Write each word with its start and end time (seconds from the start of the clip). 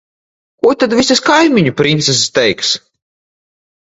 Ko 0.61 0.71
tad 0.83 0.95
visas 1.01 1.21
kaimiņu 1.29 1.75
princeses 1.83 2.25
teiks? 2.39 2.73